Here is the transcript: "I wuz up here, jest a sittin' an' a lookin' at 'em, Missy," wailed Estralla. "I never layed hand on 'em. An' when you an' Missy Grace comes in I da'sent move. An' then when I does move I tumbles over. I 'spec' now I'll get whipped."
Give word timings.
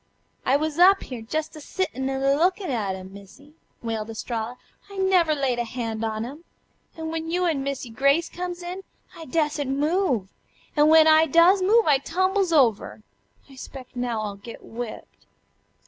"I 0.47 0.57
wuz 0.57 0.79
up 0.79 1.03
here, 1.03 1.21
jest 1.21 1.55
a 1.55 1.61
sittin' 1.61 2.09
an' 2.09 2.23
a 2.23 2.33
lookin' 2.35 2.71
at 2.71 2.95
'em, 2.95 3.13
Missy," 3.13 3.53
wailed 3.83 4.09
Estralla. 4.09 4.57
"I 4.89 4.97
never 4.97 5.35
layed 5.35 5.59
hand 5.59 6.03
on 6.03 6.25
'em. 6.25 6.43
An' 6.97 7.09
when 7.11 7.29
you 7.29 7.45
an' 7.45 7.61
Missy 7.61 7.91
Grace 7.91 8.27
comes 8.27 8.63
in 8.63 8.81
I 9.15 9.25
da'sent 9.25 9.69
move. 9.77 10.29
An' 10.75 10.85
then 10.85 10.87
when 10.87 11.07
I 11.07 11.27
does 11.27 11.61
move 11.61 11.85
I 11.85 11.99
tumbles 11.99 12.51
over. 12.51 13.03
I 13.47 13.53
'spec' 13.55 13.95
now 13.95 14.21
I'll 14.23 14.37
get 14.37 14.63
whipped." 14.63 15.27